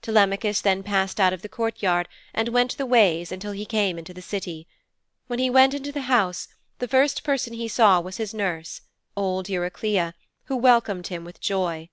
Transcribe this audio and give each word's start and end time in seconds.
Telemachus 0.00 0.62
then 0.62 0.82
passed 0.82 1.20
out 1.20 1.34
of 1.34 1.42
the 1.42 1.50
courtyard 1.50 2.08
and 2.32 2.48
went 2.48 2.78
the 2.78 2.86
ways 2.86 3.30
until 3.30 3.52
he 3.52 3.66
came 3.66 3.98
into 3.98 4.14
the 4.14 4.22
City. 4.22 4.66
When 5.26 5.38
he 5.38 5.50
went 5.50 5.74
into 5.74 5.92
the 5.92 6.00
house, 6.08 6.48
the 6.78 6.88
first 6.88 7.22
person 7.22 7.52
he 7.52 7.68
saw 7.68 8.00
was 8.00 8.16
his 8.16 8.32
nurse, 8.32 8.80
old 9.18 9.50
Eurycleia, 9.50 10.14
who 10.44 10.56
welcomed 10.56 11.08
him 11.08 11.24
with 11.26 11.40
joy. 11.42 11.90